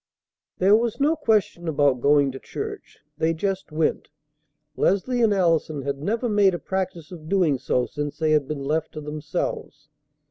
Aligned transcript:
There 0.57 0.75
was 0.75 0.99
no 0.99 1.15
question 1.15 1.67
about 1.67 2.01
going 2.01 2.31
to 2.31 2.39
church. 2.39 2.97
They 3.19 3.35
just 3.35 3.71
went. 3.71 4.09
Leslie 4.75 5.21
and 5.21 5.31
Allison 5.31 5.83
had 5.83 6.01
never 6.01 6.27
made 6.27 6.55
a 6.55 6.57
practice 6.57 7.11
of 7.11 7.29
doing 7.29 7.59
so 7.59 7.85
since 7.85 8.17
they 8.17 8.31
had 8.31 8.47
been 8.47 8.63
left 8.63 8.93
to 8.93 9.01
themselves. 9.01 9.89